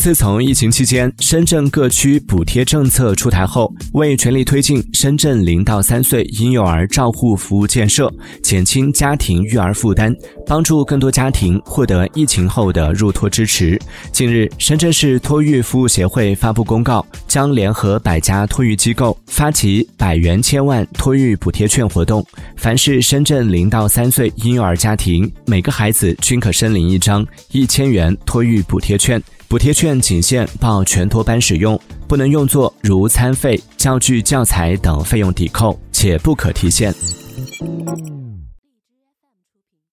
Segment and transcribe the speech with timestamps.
[0.00, 8.10] 自从疫情期间深圳各区补贴政策出台后，为全力推进深圳零到三岁婴幼儿照护服务建设，
[8.42, 10.16] 减轻家庭育儿负担，
[10.46, 13.78] 帮助更多家庭获得疫情后的入托支持，
[14.10, 22.24] 近日，深圳市托育服务协会发布公告，将联合百家托育机构发起百元千万托育补贴券活动，
[22.56, 29.22] 凡是深圳零到三岁婴幼儿家庭，每个孩子均可申领一张一千元托育补贴券。
[29.50, 31.76] 补贴券仅限报全托班使用，
[32.06, 36.94] 不能用作如餐费、教具、教材等费用抵扣，且不可提现。